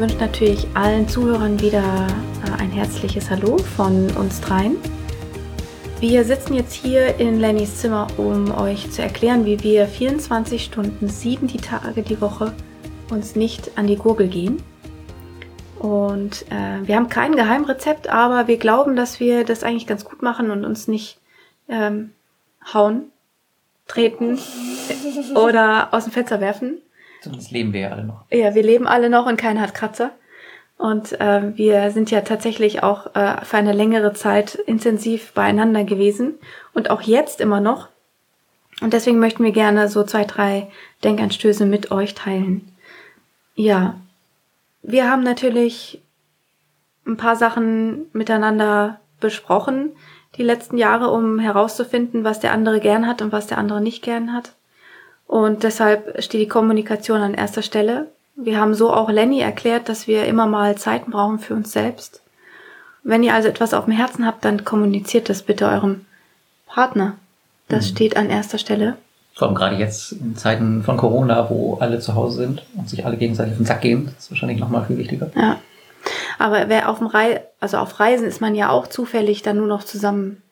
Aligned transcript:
Wünschen 0.00 0.20
natürlich 0.20 0.66
allen 0.74 1.08
Zuhörern 1.08 1.60
wieder 1.60 2.06
äh, 2.46 2.62
ein 2.62 2.70
herzliches 2.70 3.30
Hallo 3.30 3.58
von 3.58 4.10
uns 4.16 4.40
dreien. 4.40 4.76
Wir 6.00 6.24
sitzen 6.24 6.54
jetzt 6.54 6.72
hier 6.72 7.20
in 7.20 7.38
Lennys 7.38 7.78
Zimmer, 7.78 8.06
um 8.16 8.52
euch 8.56 8.90
zu 8.90 9.02
erklären, 9.02 9.44
wie 9.44 9.62
wir 9.62 9.86
24 9.86 10.64
Stunden, 10.64 11.08
sieben 11.08 11.46
die 11.46 11.58
Tage 11.58 12.02
die 12.02 12.20
Woche 12.20 12.52
uns 13.10 13.36
nicht 13.36 13.76
an 13.76 13.86
die 13.86 13.96
Gurgel 13.96 14.28
gehen. 14.28 14.62
Und 15.78 16.46
äh, 16.50 16.86
wir 16.86 16.96
haben 16.96 17.08
kein 17.08 17.36
Geheimrezept, 17.36 18.08
aber 18.08 18.48
wir 18.48 18.56
glauben, 18.56 18.96
dass 18.96 19.20
wir 19.20 19.44
das 19.44 19.62
eigentlich 19.62 19.86
ganz 19.86 20.04
gut 20.04 20.22
machen 20.22 20.50
und 20.50 20.64
uns 20.64 20.88
nicht 20.88 21.18
ähm, 21.68 22.12
hauen, 22.72 23.12
treten 23.86 24.38
oder 25.34 25.92
aus 25.92 26.04
dem 26.04 26.12
Fenster 26.12 26.40
werfen. 26.40 26.78
Sonst 27.22 27.50
leben 27.50 27.72
wir 27.72 27.80
ja 27.80 27.90
alle 27.90 28.04
noch. 28.04 28.24
Ja, 28.30 28.54
wir 28.54 28.62
leben 28.62 28.86
alle 28.86 29.08
noch 29.08 29.26
und 29.26 29.36
keiner 29.36 29.60
hat 29.60 29.74
Kratzer. 29.74 30.10
Und 30.76 31.20
äh, 31.20 31.56
wir 31.56 31.92
sind 31.92 32.10
ja 32.10 32.22
tatsächlich 32.22 32.82
auch 32.82 33.14
äh, 33.14 33.44
für 33.44 33.56
eine 33.56 33.72
längere 33.72 34.14
Zeit 34.14 34.56
intensiv 34.56 35.32
beieinander 35.32 35.84
gewesen 35.84 36.34
und 36.74 36.90
auch 36.90 37.02
jetzt 37.02 37.40
immer 37.40 37.60
noch. 37.60 37.88
Und 38.80 38.92
deswegen 38.92 39.20
möchten 39.20 39.44
wir 39.44 39.52
gerne 39.52 39.88
so 39.88 40.02
zwei, 40.02 40.24
drei 40.24 40.68
Denkanstöße 41.04 41.66
mit 41.66 41.92
euch 41.92 42.14
teilen. 42.14 42.68
Ja, 43.54 43.94
wir 44.82 45.08
haben 45.08 45.22
natürlich 45.22 46.00
ein 47.06 47.16
paar 47.16 47.36
Sachen 47.36 48.06
miteinander 48.12 48.98
besprochen 49.20 49.92
die 50.36 50.42
letzten 50.42 50.78
Jahre, 50.78 51.10
um 51.10 51.38
herauszufinden, 51.38 52.24
was 52.24 52.40
der 52.40 52.52
andere 52.52 52.80
gern 52.80 53.06
hat 53.06 53.22
und 53.22 53.32
was 53.32 53.46
der 53.46 53.58
andere 53.58 53.80
nicht 53.80 54.02
gern 54.02 54.32
hat. 54.32 54.52
Und 55.32 55.62
deshalb 55.62 56.22
steht 56.22 56.42
die 56.42 56.46
Kommunikation 56.46 57.22
an 57.22 57.32
erster 57.32 57.62
Stelle. 57.62 58.08
Wir 58.36 58.60
haben 58.60 58.74
so 58.74 58.92
auch 58.92 59.08
Lenny 59.08 59.40
erklärt, 59.40 59.88
dass 59.88 60.06
wir 60.06 60.26
immer 60.26 60.44
mal 60.44 60.76
Zeiten 60.76 61.10
brauchen 61.10 61.38
für 61.38 61.54
uns 61.54 61.72
selbst. 61.72 62.20
Wenn 63.02 63.22
ihr 63.22 63.32
also 63.32 63.48
etwas 63.48 63.72
auf 63.72 63.86
dem 63.86 63.94
Herzen 63.94 64.26
habt, 64.26 64.44
dann 64.44 64.66
kommuniziert 64.66 65.30
das 65.30 65.42
bitte 65.42 65.68
eurem 65.68 66.04
Partner. 66.66 67.14
Das 67.68 67.86
mhm. 67.86 67.88
steht 67.94 68.16
an 68.18 68.28
erster 68.28 68.58
Stelle. 68.58 68.98
Vor 69.32 69.48
allem 69.48 69.56
gerade 69.56 69.76
jetzt 69.76 70.12
in 70.12 70.36
Zeiten 70.36 70.82
von 70.82 70.98
Corona, 70.98 71.48
wo 71.48 71.78
alle 71.80 71.98
zu 71.98 72.14
Hause 72.14 72.36
sind 72.36 72.66
und 72.76 72.90
sich 72.90 73.06
alle 73.06 73.16
gegenseitig 73.16 73.52
auf 73.52 73.58
den 73.58 73.64
Sack 73.64 73.80
gehen, 73.80 74.10
das 74.14 74.24
ist 74.24 74.30
wahrscheinlich 74.32 74.60
nochmal 74.60 74.84
viel 74.84 74.98
wichtiger. 74.98 75.30
Ja. 75.34 75.56
Aber 76.38 76.68
wer 76.68 76.90
auf 76.90 76.98
dem 76.98 77.06
Rei 77.06 77.42
also 77.58 77.78
auf 77.78 77.98
Reisen 78.00 78.26
ist 78.26 78.42
man 78.42 78.54
ja 78.54 78.68
auch 78.68 78.86
zufällig 78.86 79.40
dann 79.40 79.56
nur 79.56 79.66
noch 79.66 79.84
zusammen. 79.84 80.42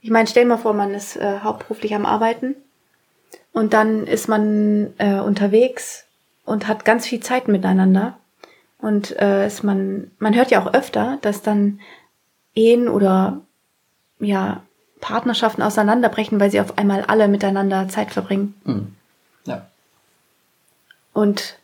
Ich 0.00 0.10
meine, 0.10 0.26
stell 0.26 0.46
mal 0.46 0.56
vor, 0.56 0.72
man 0.72 0.94
ist 0.94 1.14
äh, 1.14 1.38
hauptberuflich 1.44 1.94
am 1.94 2.06
Arbeiten 2.06 2.56
und 3.56 3.72
dann 3.72 4.06
ist 4.06 4.28
man 4.28 4.92
äh, 4.98 5.18
unterwegs 5.18 6.04
und 6.44 6.68
hat 6.68 6.84
ganz 6.84 7.06
viel 7.06 7.20
Zeit 7.20 7.48
miteinander. 7.48 8.18
Und 8.76 9.18
äh, 9.18 9.46
ist 9.46 9.64
man, 9.64 10.10
man 10.18 10.34
hört 10.34 10.50
ja 10.50 10.62
auch 10.62 10.74
öfter, 10.74 11.16
dass 11.22 11.40
dann 11.40 11.80
Ehen 12.54 12.86
oder 12.86 13.40
ja, 14.20 14.60
Partnerschaften 15.00 15.62
auseinanderbrechen, 15.62 16.38
weil 16.38 16.50
sie 16.50 16.60
auf 16.60 16.76
einmal 16.76 17.04
alle 17.04 17.28
miteinander 17.28 17.88
Zeit 17.88 18.10
verbringen. 18.10 18.52
Mhm. 18.64 18.94
Ja. 19.46 19.66
Und 21.14 21.56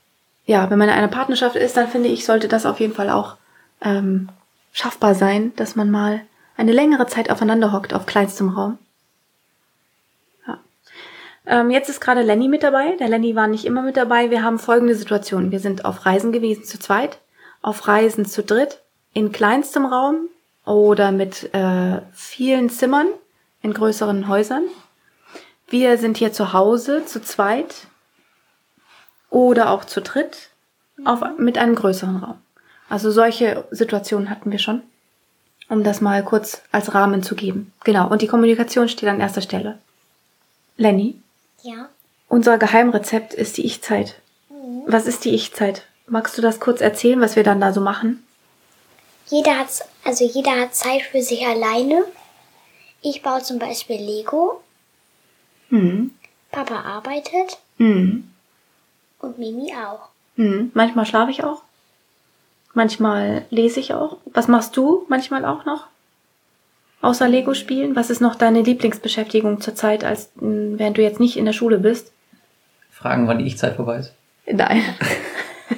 ja, 0.46 0.70
wenn 0.70 0.78
man 0.78 0.88
in 0.88 0.94
einer 0.94 1.08
Partnerschaft 1.08 1.56
ist, 1.56 1.76
dann 1.76 1.88
finde 1.88 2.08
ich, 2.08 2.24
sollte 2.24 2.48
das 2.48 2.64
auf 2.64 2.80
jeden 2.80 2.94
Fall 2.94 3.10
auch 3.10 3.36
ähm, 3.82 4.30
schaffbar 4.72 5.14
sein, 5.14 5.52
dass 5.56 5.76
man 5.76 5.90
mal 5.90 6.22
eine 6.56 6.72
längere 6.72 7.06
Zeit 7.06 7.28
aufeinander 7.28 7.70
hockt 7.70 7.92
auf 7.92 8.06
kleinstem 8.06 8.48
Raum. 8.48 8.78
Ähm, 11.46 11.70
jetzt 11.70 11.88
ist 11.88 12.00
gerade 12.00 12.22
Lenny 12.22 12.48
mit 12.48 12.62
dabei. 12.62 12.96
Der 12.96 13.08
Lenny 13.08 13.34
war 13.34 13.48
nicht 13.48 13.64
immer 13.64 13.82
mit 13.82 13.96
dabei. 13.96 14.30
Wir 14.30 14.42
haben 14.42 14.58
folgende 14.58 14.94
Situation. 14.94 15.50
Wir 15.50 15.60
sind 15.60 15.84
auf 15.84 16.06
Reisen 16.06 16.32
gewesen 16.32 16.64
zu 16.64 16.78
zweit, 16.78 17.18
auf 17.62 17.88
Reisen 17.88 18.26
zu 18.26 18.42
dritt, 18.42 18.80
in 19.12 19.32
kleinstem 19.32 19.84
Raum 19.84 20.28
oder 20.64 21.10
mit 21.12 21.52
äh, 21.54 22.00
vielen 22.12 22.70
Zimmern 22.70 23.06
in 23.62 23.74
größeren 23.74 24.28
Häusern. 24.28 24.64
Wir 25.68 25.98
sind 25.98 26.18
hier 26.18 26.32
zu 26.32 26.52
Hause 26.52 27.04
zu 27.06 27.22
zweit 27.22 27.86
oder 29.30 29.70
auch 29.70 29.84
zu 29.84 30.00
dritt 30.00 30.50
auf, 31.04 31.22
mit 31.38 31.58
einem 31.58 31.74
größeren 31.74 32.16
Raum. 32.18 32.38
Also 32.88 33.10
solche 33.10 33.64
Situationen 33.70 34.28
hatten 34.28 34.52
wir 34.52 34.58
schon, 34.58 34.82
um 35.68 35.82
das 35.82 36.00
mal 36.00 36.22
kurz 36.22 36.62
als 36.70 36.94
Rahmen 36.94 37.22
zu 37.22 37.34
geben. 37.34 37.72
Genau, 37.84 38.08
und 38.08 38.22
die 38.22 38.26
Kommunikation 38.26 38.88
steht 38.88 39.08
an 39.08 39.20
erster 39.20 39.40
Stelle. 39.40 39.78
Lenny? 40.76 41.16
Ja. 41.62 41.88
Unser 42.28 42.58
Geheimrezept 42.58 43.34
ist 43.34 43.56
die 43.56 43.66
Ich-Zeit. 43.66 44.16
Mhm. 44.48 44.84
Was 44.86 45.06
ist 45.06 45.24
die 45.24 45.34
Ich-Zeit? 45.34 45.86
Magst 46.06 46.36
du 46.36 46.42
das 46.42 46.60
kurz 46.60 46.80
erzählen, 46.80 47.20
was 47.20 47.36
wir 47.36 47.44
dann 47.44 47.60
da 47.60 47.72
so 47.72 47.80
machen? 47.80 48.26
Jeder 49.26 49.58
hat, 49.58 49.68
also 50.04 50.24
jeder 50.24 50.60
hat 50.60 50.74
Zeit 50.74 51.02
für 51.02 51.22
sich 51.22 51.46
alleine. 51.46 52.04
Ich 53.00 53.22
baue 53.22 53.42
zum 53.42 53.58
Beispiel 53.58 53.96
Lego. 53.96 54.60
Mhm. 55.70 56.12
Papa 56.50 56.80
arbeitet. 56.82 57.58
Mhm. 57.78 58.30
Und 59.20 59.38
Mimi 59.38 59.72
auch. 59.74 60.08
Mhm. 60.36 60.70
Manchmal 60.74 61.06
schlafe 61.06 61.30
ich 61.30 61.44
auch. 61.44 61.62
Manchmal 62.74 63.46
lese 63.50 63.80
ich 63.80 63.94
auch. 63.94 64.18
Was 64.26 64.48
machst 64.48 64.76
du 64.76 65.04
manchmal 65.08 65.44
auch 65.44 65.64
noch? 65.64 65.86
Außer 67.02 67.28
Lego 67.28 67.52
spielen, 67.52 67.96
was 67.96 68.10
ist 68.10 68.20
noch 68.20 68.36
deine 68.36 68.62
Lieblingsbeschäftigung 68.62 69.60
zurzeit, 69.60 70.04
als 70.04 70.30
während 70.36 70.96
du 70.96 71.02
jetzt 71.02 71.18
nicht 71.18 71.36
in 71.36 71.44
der 71.44 71.52
Schule 71.52 71.78
bist? 71.78 72.12
Fragen, 72.90 73.26
wann 73.26 73.40
die 73.40 73.46
Ich-Zeit 73.46 73.74
vorbei 73.74 73.98
ist. 73.98 74.12
Nein. 74.46 74.84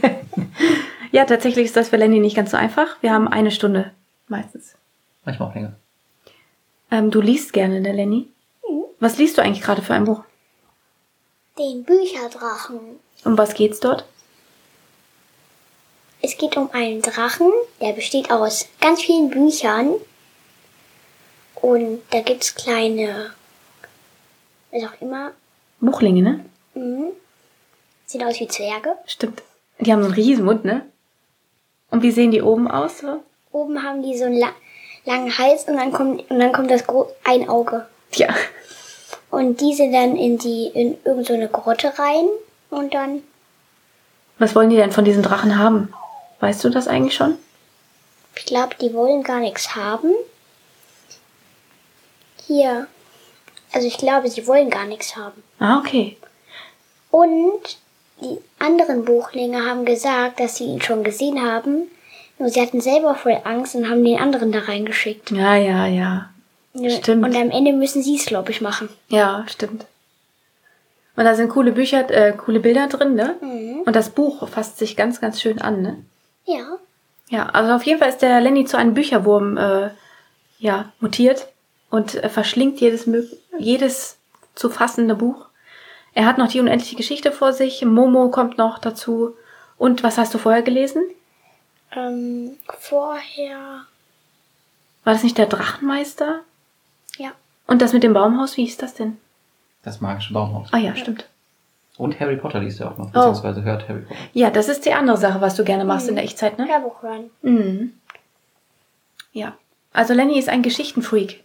ja, 1.13 1.25
tatsächlich 1.25 1.65
ist 1.65 1.77
das 1.77 1.89
für 1.89 1.97
Lenny 1.97 2.21
nicht 2.21 2.37
ganz 2.37 2.51
so 2.51 2.59
einfach. 2.59 2.99
Wir 3.01 3.11
haben 3.11 3.27
eine 3.27 3.51
Stunde 3.51 3.91
meistens. 4.29 4.75
Manchmal 5.25 5.49
auch 5.49 5.55
länger. 5.55 5.73
Ähm, 6.91 7.11
du 7.11 7.23
liest 7.23 7.55
gerne, 7.55 7.81
ne, 7.81 7.93
Lenny? 7.93 8.29
Mhm. 8.69 8.85
Was 9.01 9.17
liest 9.17 9.39
du 9.39 9.43
eigentlich 9.43 9.63
gerade 9.63 9.81
für 9.81 9.95
ein 9.95 10.05
Buch? 10.05 10.25
Den 11.59 11.85
Bücherdrachen. 11.85 12.81
Um 13.25 13.39
was 13.39 13.55
geht's 13.55 13.81
dort? 13.81 14.05
Es 16.21 16.37
geht 16.37 16.59
um 16.59 16.69
einen 16.73 17.01
Drachen, 17.01 17.51
der 17.81 17.93
besteht 17.95 18.31
aus 18.31 18.69
ganz 18.83 19.01
vielen 19.01 19.31
Büchern 19.31 19.95
und 21.65 22.03
da 22.11 22.21
gibt's 22.21 22.55
kleine, 22.55 23.31
was 24.71 24.85
auch 24.85 25.01
immer. 25.01 25.31
Buchlinge, 25.81 26.21
ne? 26.21 26.45
Mhm. 26.75 27.13
Sieht 28.05 28.23
aus 28.23 28.39
wie 28.39 28.49
Zwerge. 28.49 28.97
Stimmt. 29.07 29.43
Die 29.79 29.91
haben 29.91 30.03
so 30.03 30.09
einen 30.09 30.15
riesen 30.15 30.45
Mund, 30.45 30.67
ne? 30.67 30.85
Und 31.91 32.03
wie 32.03 32.11
sehen 32.11 32.33
die 32.33 32.43
oben 32.43 32.71
aus? 32.71 32.99
So? 32.99 33.23
Oben 33.51 33.83
haben 33.83 34.03
die 34.03 34.19
so 34.19 34.27
einen 34.27 34.37
la 34.37 34.49
langen 35.07 35.39
Hals 35.39 35.65
und 35.65 35.77
dann 35.77 35.93
kommt, 35.93 36.31
und 36.31 36.39
dann 36.39 36.53
kommt 36.53 36.71
das 36.71 36.87
Gro 36.87 37.11
ein 37.25 37.49
Auge. 37.49 37.87
Ja. 38.13 38.35
Und 39.31 39.63
diese 39.63 39.91
dann 39.91 40.17
in 40.17 40.37
die, 40.37 40.67
in 40.67 40.99
irgendeine 41.05 41.47
so 41.47 41.53
Grotte 41.53 41.99
rein 41.99 42.27
und 42.69 42.93
dann. 42.93 43.23
Was 44.39 44.55
wollen 44.55 44.69
die 44.69 44.77
denn 44.77 44.93
von 44.93 45.07
diesen 45.07 45.23
Drachen 45.23 45.59
haben? 45.59 45.95
Weißt 46.41 46.63
du 46.63 46.69
das 46.69 46.89
eigentlich 46.89 47.15
schon? 47.15 47.39
Ich 48.37 48.45
glaube, 48.45 48.75
die 48.81 48.93
wollen 48.93 49.23
gar 49.23 49.41
nichts 49.41 49.75
haben. 49.75 50.11
Hier. 52.47 52.87
Also 53.73 53.87
ich 53.87 53.99
glaube, 53.99 54.29
sie 54.29 54.47
wollen 54.47 54.71
gar 54.71 54.87
nichts 54.87 55.17
haben. 55.17 55.43
Ah, 55.59 55.79
okay. 55.79 56.17
Und 57.11 57.79
die 58.21 58.39
anderen 58.59 59.05
Buchlinge 59.05 59.65
haben 59.65 59.85
gesagt, 59.85 60.41
dass 60.41 60.57
sie 60.57 60.65
ihn 60.65 60.83
schon 60.83 61.05
gesehen 61.05 61.43
haben. 61.43 61.91
Nur 62.39 62.49
sie 62.49 62.61
hatten 62.61 62.81
selber 62.81 63.15
voll 63.15 63.41
Angst 63.45 63.75
und 63.75 63.89
haben 63.89 64.05
den 64.05 64.19
anderen 64.19 64.53
da 64.53 64.61
reingeschickt. 64.61 65.31
Ja, 65.31 65.57
ja, 65.57 65.87
ja. 65.87 66.31
Stimmt. 66.89 67.25
Und 67.25 67.37
am 67.37 67.51
Ende 67.51 67.73
müssen 67.73 68.03
sie 68.03 68.17
es, 68.17 68.27
glaube 68.27 68.51
ich, 68.51 68.61
machen. 68.61 68.89
Ja, 69.09 69.45
stimmt. 69.49 69.87
Und 71.17 71.25
da 71.25 71.37
sind 71.37 71.51
coole 71.51 71.71
Bücher, 71.71 72.11
äh, 72.11 72.33
coole 72.33 72.59
Bilder 72.59 72.89
drin, 72.89 73.15
ne? 73.15 73.37
Mhm. 73.41 73.83
Und 73.87 73.95
das 73.95 74.11
Buch 74.11 74.49
fasst 74.49 74.79
sich 74.79 74.97
ganz, 74.97 75.21
ganz 75.21 75.41
schön 75.41 75.61
an, 75.61 75.83
ne? 75.83 76.05
Ja. 76.45 76.79
Ja, 77.29 77.47
also 77.47 77.73
auf 77.73 77.85
jeden 77.85 78.01
Fall 78.01 78.09
ist 78.09 78.23
der 78.23 78.41
Lenny 78.41 78.65
zu 78.65 78.77
einem 78.77 78.95
Bücherwurm 78.95 79.57
äh, 79.57 79.91
ja, 80.59 80.93
mutiert 81.01 81.47
und 81.91 82.15
äh, 82.15 82.29
verschlingt 82.29 82.81
jedes, 82.81 83.09
jedes 83.59 84.19
zu 84.55 84.71
fassende 84.71 85.15
Buch. 85.15 85.47
Er 86.15 86.27
hat 86.27 86.39
noch 86.39 86.49
die 86.49 86.61
unendliche 86.61 86.97
Geschichte 86.97 87.33
vor 87.33 87.53
sich, 87.53 87.85
Momo 87.85 88.29
kommt 88.29 88.59
noch 88.59 88.79
dazu. 88.79 89.35
Und 89.79 90.03
was 90.03 90.19
hast 90.19 90.33
du 90.33 90.39
vorher 90.39 90.63
gelesen? 90.63 91.03
Ähm, 91.95 92.57
vorher. 92.79 93.87
War 95.05 95.13
das 95.13 95.23
nicht 95.23 95.39
der 95.39 95.47
Drachenmeister? 95.47 96.41
Ja. 97.19 97.33
Und 97.67 97.83
das 97.83 97.93
mit 97.93 98.03
dem 98.03 98.13
Baumhaus, 98.13 98.57
wie 98.57 98.65
ist 98.65 98.83
das 98.83 98.95
denn? 98.95 99.19
Das 99.83 100.01
magische 100.01 100.33
Baumhaus. 100.33 100.69
Ah 100.73 100.79
ja, 100.79 100.95
stimmt. 100.97 101.27
Und 101.97 102.19
Harry 102.19 102.37
Potter 102.37 102.61
liest 102.61 102.81
er 102.81 102.91
auch 102.91 102.99
noch, 102.99 103.11
beziehungsweise 103.11 103.61
oh. 103.61 103.65
hört 103.65 103.89
Harry 103.89 104.01
Potter. 104.01 104.21
Ja, 104.33 104.51
das 104.51 104.69
ist 104.69 104.85
die 104.85 104.93
andere 104.93 105.17
Sache, 105.17 105.41
was 105.41 105.55
du 105.55 105.65
gerne 105.65 105.85
machst 105.85 106.07
mhm. 106.07 106.11
in 106.11 106.17
der 106.17 106.25
Echtzeit, 106.25 106.59
ne? 106.59 106.67
Hörbuch 106.67 107.03
hören. 107.03 107.31
Mhm. 107.43 107.93
Ja. 109.33 109.57
Also 109.93 110.13
Lenny 110.13 110.39
ist 110.39 110.49
ein 110.49 110.63
Geschichtenfreak. 110.63 111.44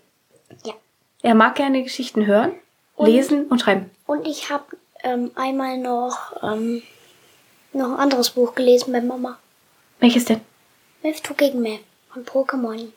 Ja. 0.66 0.74
Er 1.22 1.36
mag 1.36 1.56
gerne 1.56 1.84
Geschichten 1.84 2.26
hören, 2.26 2.54
und, 2.96 3.08
lesen 3.08 3.48
und 3.48 3.62
schreiben. 3.62 3.90
Und 4.06 4.28
ich 4.28 4.50
habe 4.50 4.66
ähm, 5.04 5.32
einmal 5.36 5.78
noch, 5.78 6.34
ähm, 6.44 6.82
noch 7.74 7.94
ein 7.94 8.00
anderes 8.00 8.32
Buch 8.32 8.56
gelesen 8.56 8.92
bei 8.92 9.02
Mama. 9.02 9.38
Welches 10.00 10.26
denn? 10.26 10.42
Mewtwo 11.02 11.34
gegen 11.34 11.62
Mew 11.62 11.80
von 12.12 12.26
Pokémon. 12.26 12.88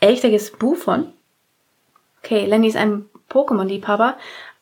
Echt? 0.00 0.22
Da 0.22 0.28
gibt's 0.28 0.50
Buch 0.50 0.76
von? 0.76 1.12
Okay, 2.22 2.46
Lenny 2.46 2.68
ist 2.68 2.76
ein 2.76 3.06
Pokémon-Liebhaber. 3.30 4.16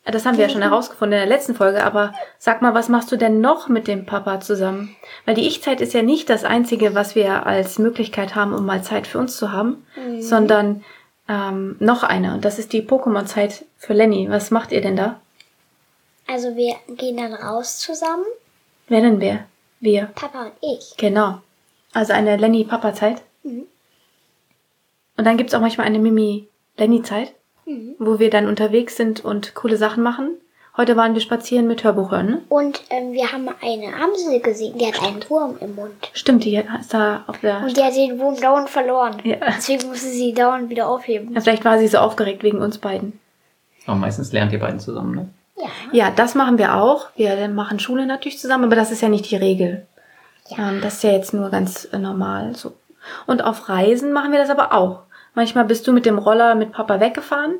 Das 0.04 0.26
haben 0.26 0.36
wir 0.36 0.46
ja 0.46 0.50
schon 0.50 0.62
herausgefunden 0.62 1.16
in 1.16 1.28
der 1.28 1.36
letzten 1.36 1.54
Folge, 1.54 1.84
aber 1.84 2.12
sag 2.36 2.60
mal, 2.60 2.74
was 2.74 2.88
machst 2.88 3.12
du 3.12 3.16
denn 3.16 3.40
noch 3.40 3.68
mit 3.68 3.86
dem 3.86 4.04
Papa 4.04 4.40
zusammen? 4.40 4.96
Weil 5.26 5.36
die 5.36 5.46
Ich-Zeit 5.46 5.80
ist 5.80 5.92
ja 5.92 6.02
nicht 6.02 6.28
das 6.28 6.42
Einzige, 6.42 6.96
was 6.96 7.14
wir 7.14 7.46
als 7.46 7.78
Möglichkeit 7.78 8.34
haben, 8.34 8.52
um 8.52 8.66
mal 8.66 8.82
Zeit 8.82 9.06
für 9.06 9.18
uns 9.18 9.36
zu 9.36 9.52
haben, 9.52 9.86
mhm. 9.94 10.20
sondern 10.20 10.84
ähm, 11.32 11.76
noch 11.78 12.02
eine. 12.02 12.34
Und 12.34 12.44
das 12.44 12.58
ist 12.58 12.72
die 12.72 12.82
Pokémon-Zeit 12.82 13.64
für 13.78 13.94
Lenny. 13.94 14.28
Was 14.28 14.50
macht 14.50 14.72
ihr 14.72 14.80
denn 14.80 14.96
da? 14.96 15.20
Also 16.26 16.56
wir 16.56 16.74
gehen 16.96 17.16
dann 17.16 17.34
raus 17.34 17.78
zusammen. 17.78 18.24
Wer 18.88 19.00
denn 19.00 19.20
wer? 19.20 19.46
Wir. 19.80 20.06
Papa 20.14 20.46
und 20.46 20.52
ich. 20.60 20.96
Genau. 20.96 21.40
Also 21.92 22.12
eine 22.12 22.36
Lenny-Papa-Zeit. 22.36 23.22
Mhm. 23.42 23.66
Und 25.16 25.24
dann 25.24 25.36
gibt's 25.36 25.54
auch 25.54 25.60
manchmal 25.60 25.86
eine 25.86 25.98
Mimi-Lenny-Zeit 25.98 27.34
mhm. 27.66 27.96
wo 27.98 28.18
wir 28.18 28.30
dann 28.30 28.48
unterwegs 28.48 28.96
sind 28.96 29.24
und 29.24 29.54
coole 29.54 29.76
Sachen 29.76 30.02
machen. 30.02 30.36
Heute 30.74 30.96
waren 30.96 31.12
wir 31.12 31.20
spazieren 31.20 31.66
mit 31.66 31.84
Hörbuchhören. 31.84 32.26
Ne? 32.26 32.42
Und 32.48 32.82
ähm, 32.88 33.12
wir 33.12 33.30
haben 33.30 33.46
eine 33.60 33.94
Amsel 33.94 34.40
gesehen, 34.40 34.78
die 34.78 34.86
hat 34.86 35.02
einen 35.02 35.22
Wurm 35.28 35.56
im 35.60 35.74
Mund. 35.74 35.92
Stimmt, 36.14 36.44
die 36.44 36.56
ist 36.56 36.94
da 36.94 37.24
auf 37.26 37.40
der. 37.40 37.62
Und 37.62 37.76
die 37.76 37.82
hat 37.82 37.94
den 37.94 38.18
Wurm 38.18 38.40
dauernd 38.40 38.70
verloren. 38.70 39.18
Ja. 39.22 39.36
Deswegen 39.48 39.88
musste 39.88 40.08
sie 40.08 40.32
dauernd 40.32 40.70
wieder 40.70 40.88
aufheben. 40.88 41.34
Ja, 41.34 41.42
vielleicht 41.42 41.66
war 41.66 41.78
sie 41.78 41.88
so 41.88 41.98
aufgeregt 41.98 42.42
wegen 42.42 42.58
uns 42.58 42.78
beiden. 42.78 43.20
Aber 43.86 43.96
meistens 43.96 44.32
lernt 44.32 44.52
ihr 44.52 44.60
beiden 44.60 44.80
zusammen, 44.80 45.14
ne? 45.14 45.28
Ja. 45.56 45.68
Ja, 45.92 46.10
das 46.10 46.34
machen 46.34 46.56
wir 46.56 46.74
auch. 46.76 47.08
Wir 47.16 47.48
machen 47.48 47.78
Schule 47.78 48.06
natürlich 48.06 48.38
zusammen, 48.38 48.64
aber 48.64 48.76
das 48.76 48.90
ist 48.90 49.02
ja 49.02 49.10
nicht 49.10 49.30
die 49.30 49.36
Regel. 49.36 49.86
Ja. 50.48 50.70
Ähm, 50.70 50.80
das 50.80 50.94
ist 50.94 51.02
ja 51.02 51.12
jetzt 51.12 51.34
nur 51.34 51.50
ganz 51.50 51.86
äh, 51.92 51.98
normal 51.98 52.56
so. 52.56 52.72
Und 53.26 53.44
auf 53.44 53.68
Reisen 53.68 54.12
machen 54.12 54.32
wir 54.32 54.38
das 54.38 54.48
aber 54.48 54.72
auch. 54.72 55.00
Manchmal 55.34 55.66
bist 55.66 55.86
du 55.86 55.92
mit 55.92 56.06
dem 56.06 56.16
Roller 56.16 56.54
mit 56.54 56.72
Papa 56.72 56.98
weggefahren 56.98 57.56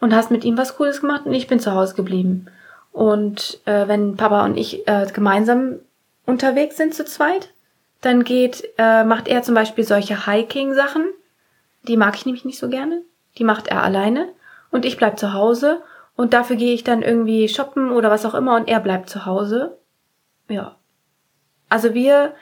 und 0.00 0.14
hast 0.14 0.30
mit 0.30 0.44
ihm 0.44 0.56
was 0.56 0.76
Cooles 0.76 1.00
gemacht 1.00 1.26
und 1.26 1.34
ich 1.34 1.46
bin 1.46 1.60
zu 1.60 1.72
Hause 1.72 1.94
geblieben. 1.94 2.46
Und 2.92 3.60
äh, 3.66 3.86
wenn 3.86 4.16
Papa 4.16 4.44
und 4.44 4.56
ich 4.56 4.86
äh, 4.88 5.06
gemeinsam 5.12 5.76
unterwegs 6.26 6.76
sind 6.76 6.94
zu 6.94 7.04
zweit, 7.04 7.52
dann 8.00 8.24
geht, 8.24 8.64
äh, 8.78 9.04
macht 9.04 9.28
er 9.28 9.42
zum 9.42 9.54
Beispiel 9.54 9.84
solche 9.84 10.26
Hiking-Sachen. 10.26 11.04
Die 11.86 11.96
mag 11.96 12.16
ich 12.16 12.26
nämlich 12.26 12.44
nicht 12.44 12.58
so 12.58 12.68
gerne. 12.68 13.02
Die 13.38 13.44
macht 13.44 13.68
er 13.68 13.82
alleine. 13.82 14.28
Und 14.70 14.84
ich 14.84 14.96
bleib 14.96 15.18
zu 15.18 15.34
Hause. 15.34 15.82
Und 16.16 16.32
dafür 16.32 16.56
gehe 16.56 16.74
ich 16.74 16.82
dann 16.82 17.02
irgendwie 17.02 17.48
shoppen 17.48 17.90
oder 17.90 18.10
was 18.10 18.26
auch 18.26 18.34
immer 18.34 18.56
und 18.56 18.68
er 18.68 18.80
bleibt 18.80 19.08
zu 19.08 19.26
Hause. 19.26 19.78
Ja. 20.48 20.76
Also 21.68 21.94
wir 21.94 22.34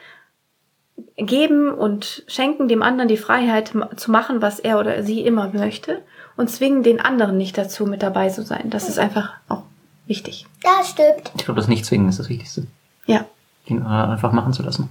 geben 1.17 1.71
und 1.71 2.25
schenken 2.27 2.67
dem 2.67 2.83
anderen 2.83 3.09
die 3.09 3.17
Freiheit 3.17 3.73
zu 3.97 4.11
machen, 4.11 4.43
was 4.43 4.59
er 4.59 4.81
oder 4.81 5.03
sie 5.03 5.25
immer 5.25 5.49
möchte 5.53 6.03
und 6.39 6.49
zwingen 6.49 6.85
den 6.85 7.01
anderen 7.01 7.37
nicht 7.37 7.59
dazu, 7.59 7.85
mit 7.85 8.01
dabei 8.01 8.31
zu 8.31 8.45
sein. 8.45 8.71
Das 8.71 8.89
ist 8.89 9.01
einfach 9.01 9.33
auch 9.49 9.65
wichtig. 10.07 10.47
Das 10.63 10.91
stimmt. 10.91 11.33
Ich 11.37 11.45
glaube, 11.45 11.61
das 11.61 11.67
Nicht-Zwingen 11.69 12.09
ist 12.09 12.21
das 12.21 12.29
Wichtigste. 12.29 12.69
Ja. 13.07 13.27
Den 13.69 13.85
einfach 13.85 14.31
machen 14.31 14.53
zu 14.53 14.63
lassen. 14.63 14.89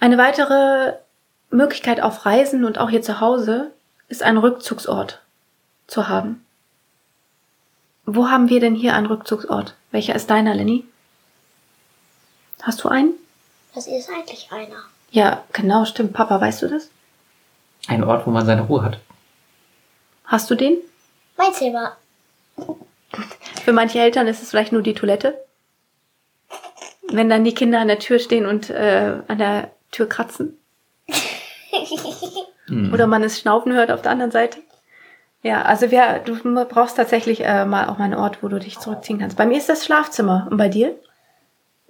Eine 0.00 0.18
weitere 0.18 0.92
Möglichkeit 1.50 2.02
auf 2.02 2.26
Reisen 2.26 2.64
und 2.64 2.76
auch 2.76 2.90
hier 2.90 3.00
zu 3.00 3.20
Hause 3.20 3.70
ist 4.08 4.22
ein 4.22 4.36
Rückzugsort 4.36 5.22
zu 5.86 6.08
haben. 6.08 6.44
Wo 8.04 8.28
haben 8.28 8.50
wir 8.50 8.60
denn 8.60 8.74
hier 8.74 8.94
einen 8.94 9.06
Rückzugsort? 9.06 9.74
Welcher 9.92 10.14
ist 10.14 10.28
deiner, 10.28 10.54
Lenny? 10.54 10.84
Hast 12.60 12.84
du 12.84 12.88
einen? 12.88 13.14
Das 13.74 13.86
ist 13.86 14.10
eigentlich 14.10 14.50
einer. 14.52 14.76
Ja, 15.10 15.42
genau, 15.54 15.86
stimmt. 15.86 16.12
Papa, 16.12 16.38
weißt 16.38 16.60
du 16.60 16.68
das? 16.68 16.90
Ein 17.86 18.04
Ort, 18.04 18.26
wo 18.26 18.30
man 18.30 18.44
seine 18.44 18.62
Ruhe 18.62 18.82
hat. 18.82 19.00
Hast 20.32 20.50
du 20.50 20.54
den? 20.54 20.78
Mein 21.36 21.52
Zimmer. 21.52 21.98
Für 23.64 23.72
manche 23.74 23.98
Eltern 23.98 24.26
ist 24.26 24.42
es 24.42 24.48
vielleicht 24.48 24.72
nur 24.72 24.80
die 24.80 24.94
Toilette. 24.94 25.38
Wenn 27.10 27.28
dann 27.28 27.44
die 27.44 27.52
Kinder 27.52 27.80
an 27.80 27.88
der 27.88 27.98
Tür 27.98 28.18
stehen 28.18 28.46
und 28.46 28.70
äh, 28.70 29.18
an 29.28 29.36
der 29.38 29.70
Tür 29.92 30.08
kratzen. 30.08 30.58
Hm. 32.68 32.94
Oder 32.94 33.08
man 33.08 33.24
es 33.24 33.40
schnaufen 33.40 33.72
hört 33.72 33.90
auf 33.90 34.02
der 34.02 34.12
anderen 34.12 34.30
Seite. 34.30 34.60
Ja, 35.42 35.62
also 35.62 35.90
wer, 35.90 36.20
du 36.20 36.36
brauchst 36.66 36.96
tatsächlich 36.96 37.44
äh, 37.44 37.64
mal 37.64 37.88
auch 37.88 37.98
mal 37.98 38.04
einen 38.04 38.14
Ort, 38.14 38.40
wo 38.40 38.46
du 38.46 38.60
dich 38.60 38.78
zurückziehen 38.78 39.18
kannst. 39.18 39.36
Bei 39.36 39.46
mir 39.46 39.58
ist 39.58 39.68
das 39.68 39.84
Schlafzimmer. 39.84 40.46
Und 40.48 40.58
bei 40.58 40.68
dir? 40.68 40.94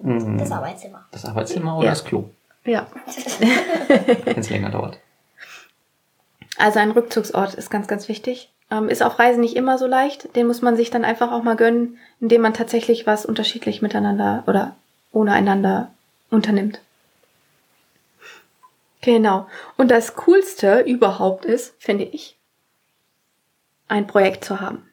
Hm. 0.01 0.39
Das 0.39 0.51
Arbeitszimmer. 0.51 1.05
Das 1.11 1.25
Arbeitszimmer 1.25 1.77
oder 1.77 1.85
ja. 1.85 1.91
das 1.91 2.03
Klo? 2.03 2.31
Ja. 2.65 2.87
Wenn 4.25 4.39
es 4.39 4.49
länger 4.49 4.71
dauert. 4.71 4.97
Also 6.57 6.79
ein 6.79 6.91
Rückzugsort 6.91 7.55
ist 7.55 7.69
ganz, 7.69 7.87
ganz 7.87 8.07
wichtig. 8.07 8.51
Ähm, 8.69 8.89
ist 8.89 9.03
auf 9.03 9.19
Reisen 9.19 9.41
nicht 9.41 9.55
immer 9.55 9.77
so 9.77 9.87
leicht. 9.87 10.35
Den 10.35 10.47
muss 10.47 10.61
man 10.61 10.75
sich 10.75 10.89
dann 10.89 11.05
einfach 11.05 11.31
auch 11.31 11.43
mal 11.43 11.55
gönnen, 11.55 11.97
indem 12.19 12.41
man 12.41 12.53
tatsächlich 12.53 13.05
was 13.05 13.25
unterschiedlich 13.25 13.81
miteinander 13.81 14.43
oder 14.47 14.75
ohne 15.11 15.33
einander 15.33 15.91
unternimmt. 16.29 16.79
Genau. 19.01 19.47
Und 19.77 19.91
das 19.91 20.15
Coolste 20.15 20.81
überhaupt 20.81 21.45
ist, 21.45 21.75
finde 21.77 22.05
ich, 22.05 22.37
ein 23.87 24.07
Projekt 24.07 24.45
zu 24.45 24.61
haben. 24.61 24.89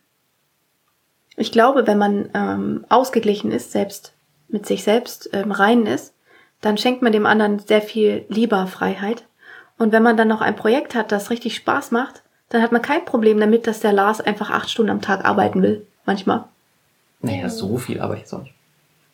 Ich 1.36 1.52
glaube, 1.52 1.86
wenn 1.86 1.96
man 1.96 2.28
ähm, 2.34 2.84
ausgeglichen 2.88 3.52
ist, 3.52 3.72
selbst 3.72 4.12
mit 4.48 4.66
sich 4.66 4.82
selbst 4.82 5.30
ähm, 5.32 5.52
rein 5.52 5.86
ist, 5.86 6.12
dann 6.60 6.76
schenkt 6.76 7.02
man 7.02 7.12
dem 7.12 7.24
anderen 7.24 7.60
sehr 7.60 7.80
viel 7.80 8.26
lieber 8.28 8.66
Freiheit 8.66 9.24
und 9.80 9.92
wenn 9.92 10.02
man 10.02 10.18
dann 10.18 10.28
noch 10.28 10.42
ein 10.42 10.56
Projekt 10.56 10.94
hat, 10.94 11.10
das 11.10 11.30
richtig 11.30 11.56
Spaß 11.56 11.90
macht, 11.90 12.22
dann 12.50 12.60
hat 12.60 12.70
man 12.70 12.82
kein 12.82 13.02
Problem 13.06 13.40
damit, 13.40 13.66
dass 13.66 13.80
der 13.80 13.94
Lars 13.94 14.20
einfach 14.20 14.50
acht 14.50 14.68
Stunden 14.68 14.90
am 14.90 15.00
Tag 15.00 15.24
arbeiten 15.24 15.62
will. 15.62 15.86
Manchmal. 16.04 16.44
Naja, 17.20 17.48
so 17.48 17.78
viel 17.78 17.98
aber 17.98 18.18
jetzt 18.18 18.30
auch 18.34 18.42
nicht. 18.42 18.54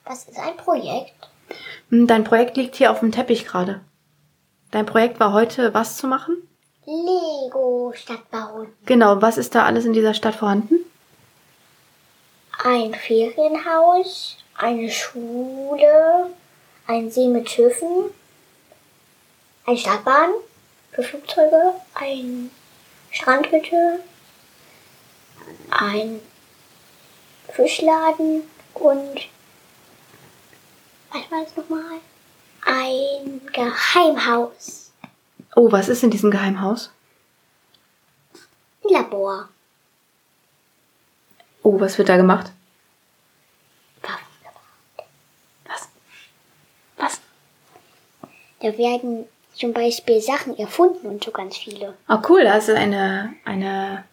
Was 0.04 0.24
ist 0.24 0.36
ein 0.36 0.56
Projekt? 0.56 1.30
Hm, 1.90 2.08
dein 2.08 2.24
Projekt 2.24 2.56
liegt 2.56 2.74
hier 2.74 2.90
auf 2.90 2.98
dem 2.98 3.12
Teppich 3.12 3.46
gerade. 3.46 3.80
Dein 4.72 4.86
Projekt 4.86 5.20
war 5.20 5.32
heute, 5.32 5.72
was 5.72 5.98
zu 5.98 6.08
machen? 6.08 6.34
Lego 6.84 7.92
Stadt 7.94 8.28
bauen. 8.32 8.66
Genau, 8.86 9.22
was 9.22 9.38
ist 9.38 9.54
da 9.54 9.64
alles 9.66 9.84
in 9.84 9.92
dieser 9.92 10.14
Stadt 10.14 10.34
vorhanden? 10.34 10.80
Ein 12.64 12.92
Ferienhaus, 12.92 14.38
eine 14.56 14.90
Schule, 14.90 16.30
ein 16.88 17.08
See 17.08 17.28
mit 17.28 17.48
Schiffen, 17.48 18.10
eine 19.64 19.78
Startbahn, 19.78 20.30
für 20.96 21.02
Flugzeuge, 21.02 21.74
ein 21.92 22.50
Strandhütte, 23.10 24.00
ein 25.68 26.20
Fischladen 27.52 28.44
und 28.72 29.28
was 31.12 31.30
war 31.30 31.44
das 31.44 31.54
nochmal? 31.54 32.00
Ein 32.64 33.42
Geheimhaus. 33.52 34.90
Oh, 35.54 35.70
was 35.70 35.88
ist 35.90 36.02
in 36.02 36.10
diesem 36.10 36.30
Geheimhaus? 36.30 36.90
Ein 38.82 38.92
Labor. 38.94 39.50
Oh, 41.62 41.78
was 41.78 41.98
wird 41.98 42.08
da 42.08 42.16
gemacht? 42.16 42.52
Was? 45.66 45.88
Was? 46.96 47.20
Da 48.60 48.78
werden 48.78 49.26
zum 49.56 49.72
Beispiel 49.72 50.20
Sachen 50.20 50.58
erfunden 50.58 51.06
und 51.06 51.24
so 51.24 51.30
ganz 51.30 51.56
viele. 51.56 51.94
Oh 52.08 52.18
cool, 52.28 52.44
da 52.44 52.56
ist 52.56 52.70
eine, 52.70 53.34
eine 53.44 54.04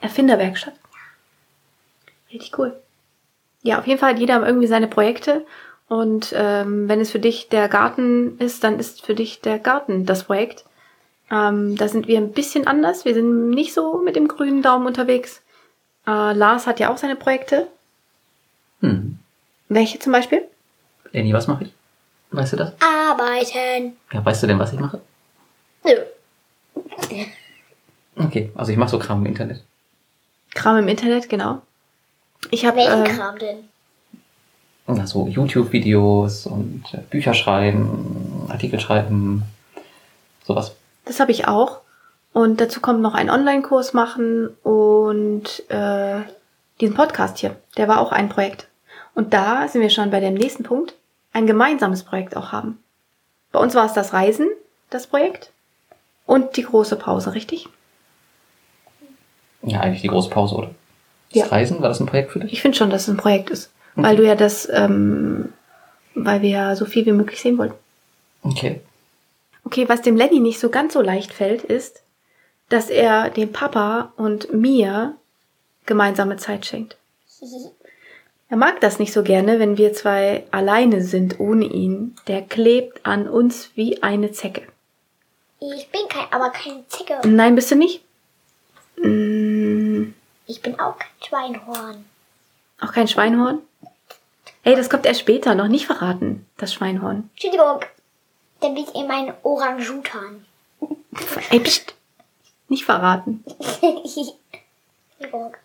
Erfinderwerkstatt. 0.00 0.74
Richtig 2.32 2.56
cool. 2.58 2.74
Ja, 3.62 3.78
auf 3.78 3.86
jeden 3.86 3.98
Fall 3.98 4.12
hat 4.12 4.20
jeder 4.20 4.46
irgendwie 4.46 4.66
seine 4.66 4.88
Projekte 4.88 5.44
Und 5.88 6.32
ähm, 6.36 6.88
wenn 6.88 7.00
es 7.00 7.10
für 7.10 7.18
dich 7.18 7.48
der 7.48 7.68
Garten 7.68 8.38
ist, 8.38 8.64
dann 8.64 8.78
ist 8.78 9.04
für 9.04 9.14
dich 9.14 9.40
der 9.40 9.58
Garten 9.58 10.06
das 10.06 10.24
Projekt. 10.24 10.64
Ähm, 11.30 11.76
da 11.76 11.88
sind 11.88 12.08
wir 12.08 12.18
ein 12.18 12.32
bisschen 12.32 12.66
anders. 12.66 13.04
Wir 13.04 13.14
sind 13.14 13.50
nicht 13.50 13.74
so 13.74 13.98
mit 13.98 14.16
dem 14.16 14.28
grünen 14.28 14.62
Daumen 14.62 14.86
unterwegs. 14.86 15.42
Äh, 16.06 16.32
Lars 16.32 16.66
hat 16.66 16.80
ja 16.80 16.92
auch 16.92 16.96
seine 16.98 17.16
Projekte. 17.16 17.68
Hm. 18.80 19.18
Welche 19.68 19.98
zum 19.98 20.12
Beispiel? 20.12 20.42
Lenny, 21.12 21.32
was 21.32 21.46
mache 21.46 21.64
ich? 21.64 21.72
Weißt 22.30 22.52
du 22.52 22.56
das? 22.56 22.72
Arbeiten. 23.14 23.96
Ja, 24.12 24.24
weißt 24.24 24.42
du 24.42 24.46
denn, 24.46 24.58
was 24.58 24.72
ich 24.72 24.80
mache? 24.80 25.00
Nö. 25.84 25.92
Okay, 28.16 28.50
also 28.54 28.72
ich 28.72 28.78
mache 28.78 28.90
so 28.90 28.98
Kram 28.98 29.20
im 29.20 29.26
Internet. 29.26 29.62
Kram 30.54 30.76
im 30.78 30.88
Internet, 30.88 31.28
genau. 31.28 31.62
Ich 32.50 32.64
habe 32.64 32.76
Welchen 32.78 33.04
äh, 33.04 33.08
Kram 33.08 33.38
denn? 33.38 33.68
Also 34.86 35.26
YouTube-Videos 35.26 36.46
und 36.46 36.84
äh, 36.92 36.98
Bücher 37.10 37.34
schreiben, 37.34 38.46
Artikel 38.48 38.78
schreiben, 38.78 39.42
sowas. 40.44 40.76
Das 41.06 41.20
habe 41.20 41.32
ich 41.32 41.48
auch. 41.48 41.80
Und 42.32 42.60
dazu 42.60 42.80
kommt 42.80 43.00
noch 43.00 43.14
ein 43.14 43.30
Online-Kurs 43.30 43.94
machen 43.94 44.48
und 44.62 45.70
äh, 45.70 46.20
diesen 46.80 46.94
Podcast 46.94 47.38
hier. 47.38 47.56
Der 47.76 47.88
war 47.88 48.00
auch 48.00 48.12
ein 48.12 48.28
Projekt. 48.28 48.68
Und 49.14 49.32
da 49.32 49.68
sind 49.68 49.80
wir 49.80 49.90
schon 49.90 50.10
bei 50.10 50.20
dem 50.20 50.34
nächsten 50.34 50.64
Punkt. 50.64 50.94
Ein 51.32 51.46
gemeinsames 51.46 52.02
Projekt 52.02 52.36
auch 52.36 52.52
haben. 52.52 52.83
Bei 53.54 53.60
uns 53.60 53.76
war 53.76 53.86
es 53.86 53.92
das 53.92 54.12
Reisen, 54.12 54.48
das 54.90 55.06
Projekt. 55.06 55.52
Und 56.26 56.56
die 56.56 56.64
große 56.64 56.96
Pause, 56.96 57.34
richtig? 57.34 57.68
Ja, 59.62 59.78
eigentlich 59.78 60.02
die 60.02 60.08
große 60.08 60.28
Pause, 60.28 60.56
oder? 60.56 60.70
Das 61.30 61.42
Ja. 61.42 61.46
Reisen, 61.46 61.80
war 61.80 61.88
das 61.88 62.00
ein 62.00 62.06
Projekt 62.06 62.32
für 62.32 62.40
dich? 62.40 62.52
Ich 62.52 62.62
finde 62.62 62.76
schon, 62.76 62.90
dass 62.90 63.02
es 63.02 63.08
ein 63.08 63.16
Projekt 63.16 63.50
ist. 63.50 63.70
Weil 63.94 64.16
du 64.16 64.26
ja 64.26 64.34
das, 64.34 64.68
ähm, 64.72 65.52
weil 66.16 66.42
wir 66.42 66.50
ja 66.50 66.74
so 66.74 66.84
viel 66.84 67.06
wie 67.06 67.12
möglich 67.12 67.40
sehen 67.40 67.56
wollten. 67.56 67.76
Okay. 68.42 68.80
Okay, 69.62 69.88
was 69.88 70.02
dem 70.02 70.16
Lenny 70.16 70.40
nicht 70.40 70.58
so 70.58 70.68
ganz 70.68 70.92
so 70.92 71.00
leicht 71.00 71.32
fällt, 71.32 71.62
ist, 71.62 72.02
dass 72.70 72.90
er 72.90 73.30
dem 73.30 73.52
Papa 73.52 74.12
und 74.16 74.52
mir 74.52 75.14
gemeinsame 75.86 76.38
Zeit 76.38 76.66
schenkt. 76.66 76.96
Er 78.54 78.58
mag 78.58 78.80
das 78.80 79.00
nicht 79.00 79.12
so 79.12 79.24
gerne, 79.24 79.58
wenn 79.58 79.78
wir 79.78 79.94
zwei 79.94 80.44
alleine 80.52 81.02
sind 81.02 81.40
ohne 81.40 81.64
ihn. 81.64 82.14
Der 82.28 82.40
klebt 82.40 83.04
an 83.04 83.28
uns 83.28 83.70
wie 83.74 84.00
eine 84.04 84.30
Zecke. 84.30 84.62
Ich 85.58 85.88
bin 85.90 86.02
kein, 86.08 86.32
aber 86.32 86.50
keine 86.50 86.86
Zicke. 86.86 87.20
Nein, 87.24 87.56
bist 87.56 87.72
du 87.72 87.74
nicht? 87.74 88.00
Mm, 88.98 90.12
Ich 90.46 90.62
bin 90.62 90.78
auch 90.78 90.96
kein 91.00 91.10
Schweinhorn. 91.26 92.04
auch 92.80 92.92
kein 92.92 93.08
Schweinhorn? 93.08 93.58
Hey, 94.62 94.76
das 94.76 94.88
kommt 94.88 95.04
erst 95.06 95.18
später, 95.18 95.56
noch 95.56 95.66
nicht 95.66 95.86
verraten, 95.86 96.46
das 96.56 96.72
Schweinhorn. 96.72 97.28
Entschuldigung. 97.32 97.80
Dann 98.60 98.74
bin 98.76 98.84
ich 98.84 98.94
eben 98.94 99.10
ein 99.10 99.34
Orangutan. 99.42 100.46
Ey, 101.50 101.58
pst, 101.58 101.92
nicht 102.68 102.84
verraten. 102.84 103.42
Entschuldigung. 103.82 105.56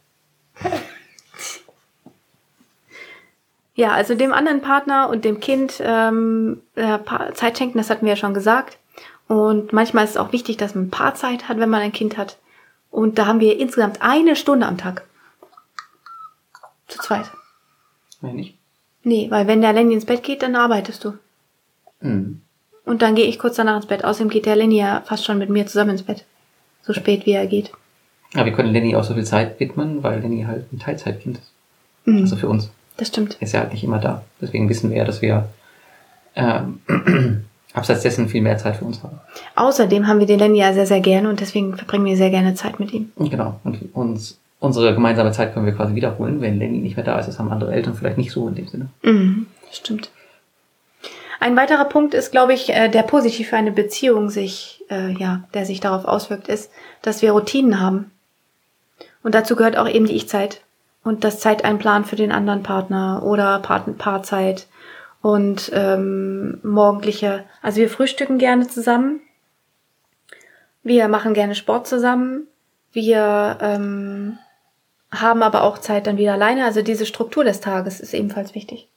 Ja, 3.79 3.91
also 3.91 4.13
dem 4.13 4.33
anderen 4.33 4.61
Partner 4.61 5.07
und 5.09 5.23
dem 5.23 5.39
Kind 5.39 5.81
ähm, 5.81 6.61
äh, 6.75 6.99
Zeit 7.33 7.57
schenken, 7.57 7.77
das 7.77 7.89
hatten 7.89 8.05
wir 8.05 8.11
ja 8.11 8.17
schon 8.17 8.33
gesagt. 8.33 8.77
Und 9.29 9.71
manchmal 9.71 10.03
ist 10.03 10.09
es 10.09 10.17
auch 10.17 10.33
wichtig, 10.33 10.57
dass 10.57 10.75
man 10.75 10.89
Paarzeit 10.89 11.47
hat, 11.47 11.59
wenn 11.59 11.69
man 11.69 11.79
ein 11.79 11.93
Kind 11.93 12.17
hat. 12.17 12.39
Und 12.91 13.17
da 13.17 13.25
haben 13.25 13.39
wir 13.39 13.57
insgesamt 13.57 14.01
eine 14.01 14.35
Stunde 14.35 14.65
am 14.65 14.77
Tag. 14.77 15.05
Zu 16.89 16.99
zweit. 16.99 17.31
Mehr 18.19 18.33
nicht. 18.33 18.57
Nee, 19.03 19.27
weil 19.31 19.47
wenn 19.47 19.61
der 19.61 19.71
Lenny 19.71 19.93
ins 19.93 20.03
Bett 20.03 20.23
geht, 20.23 20.43
dann 20.43 20.57
arbeitest 20.57 21.05
du. 21.05 21.13
Hm. 22.01 22.41
Und 22.83 23.01
dann 23.01 23.15
gehe 23.15 23.27
ich 23.27 23.39
kurz 23.39 23.55
danach 23.55 23.77
ins 23.77 23.85
Bett. 23.85 24.03
Außerdem 24.03 24.29
geht 24.29 24.45
der 24.45 24.57
Lenny 24.57 24.77
ja 24.77 25.03
fast 25.05 25.23
schon 25.23 25.37
mit 25.37 25.49
mir 25.49 25.67
zusammen 25.67 25.91
ins 25.91 26.03
Bett. 26.03 26.25
So 26.81 26.91
spät 26.91 27.25
wie 27.25 27.31
er 27.31 27.47
geht. 27.47 27.71
Aber 28.33 28.43
wir 28.43 28.51
können 28.51 28.73
Lenny 28.73 28.97
auch 28.97 29.05
so 29.05 29.13
viel 29.13 29.23
Zeit 29.23 29.57
widmen, 29.61 30.03
weil 30.03 30.19
Lenny 30.19 30.43
halt 30.43 30.69
ein 30.73 30.79
Teilzeitkind 30.79 31.37
ist. 31.37 31.53
Mhm. 32.03 32.23
Also 32.23 32.35
für 32.35 32.49
uns. 32.49 32.71
Das 32.99 33.07
stimmt. 33.07 33.37
Er 33.39 33.43
ist 33.43 33.53
ja 33.53 33.61
halt 33.61 33.71
nicht 33.71 33.83
immer 33.83 33.99
da. 33.99 34.23
Deswegen 34.41 34.67
wissen 34.67 34.89
wir 34.89 34.97
ja, 34.97 35.05
dass 35.05 35.21
wir 35.21 35.47
ähm, 36.35 36.81
abseits 37.73 38.03
dessen 38.03 38.27
viel 38.27 38.41
mehr 38.41 38.57
Zeit 38.57 38.75
für 38.75 38.83
uns 38.83 39.01
haben. 39.01 39.21
Außerdem 39.55 40.05
haben 40.05 40.19
wir 40.19 40.27
den 40.27 40.37
Lenny 40.37 40.59
ja 40.59 40.73
sehr, 40.73 40.85
sehr 40.85 40.99
gerne 40.99 41.29
und 41.29 41.39
deswegen 41.39 41.77
verbringen 41.77 42.03
wir 42.03 42.17
sehr 42.17 42.29
gerne 42.29 42.55
Zeit 42.55 42.77
mit 42.81 42.91
ihm. 42.91 43.13
Genau. 43.15 43.57
Und 43.63 43.95
uns, 43.95 44.37
unsere 44.59 44.93
gemeinsame 44.93 45.31
Zeit 45.31 45.53
können 45.53 45.65
wir 45.65 45.73
quasi 45.73 45.95
wiederholen, 45.95 46.41
wenn 46.41 46.59
Lenny 46.59 46.79
nicht 46.79 46.97
mehr 46.97 47.05
da 47.05 47.17
ist. 47.17 47.27
Das 47.27 47.39
haben 47.39 47.49
andere 47.49 47.73
Eltern 47.73 47.95
vielleicht 47.95 48.17
nicht 48.17 48.33
so 48.33 48.49
in 48.49 48.55
dem 48.55 48.67
Sinne. 48.67 48.89
Mhm, 49.01 49.47
stimmt. 49.71 50.11
Ein 51.39 51.55
weiterer 51.55 51.85
Punkt 51.85 52.13
ist, 52.13 52.31
glaube 52.31 52.53
ich, 52.53 52.69
äh, 52.69 52.89
der 52.89 53.03
positiv 53.03 53.47
für 53.47 53.55
eine 53.55 53.71
Beziehung 53.71 54.29
sich, 54.29 54.83
äh, 54.89 55.13
ja, 55.13 55.45
der 55.53 55.65
sich 55.65 55.79
darauf 55.79 56.03
auswirkt, 56.03 56.49
ist, 56.49 56.69
dass 57.01 57.21
wir 57.21 57.31
Routinen 57.31 57.79
haben. 57.79 58.11
Und 59.23 59.35
dazu 59.35 59.55
gehört 59.55 59.77
auch 59.77 59.87
eben 59.87 60.05
die 60.05 60.17
Ich-Zeit 60.17 60.59
und 61.09 61.23
das 61.23 61.39
Zeiteinplan 61.39 62.05
für 62.05 62.15
den 62.15 62.31
anderen 62.31 62.61
Partner 62.61 63.23
oder 63.25 63.57
Part 63.61 63.97
Paarzeit 63.97 64.67
und 65.23 65.71
ähm, 65.73 66.59
morgendliche. 66.61 67.45
Also 67.63 67.77
wir 67.77 67.89
frühstücken 67.89 68.37
gerne 68.37 68.67
zusammen. 68.67 69.19
Wir 70.83 71.07
machen 71.07 71.33
gerne 71.33 71.55
Sport 71.55 71.87
zusammen. 71.87 72.45
Wir 72.91 73.57
ähm, 73.59 74.37
haben 75.11 75.41
aber 75.41 75.63
auch 75.63 75.79
Zeit 75.79 76.05
dann 76.05 76.19
wieder 76.19 76.33
alleine. 76.33 76.63
Also 76.63 76.83
diese 76.83 77.07
Struktur 77.07 77.43
des 77.43 77.59
Tages 77.59 77.99
ist 77.99 78.13
ebenfalls 78.13 78.53
wichtig. 78.53 78.87